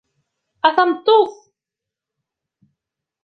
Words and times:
A 0.67 0.69
tameṭṭut! 0.75 1.33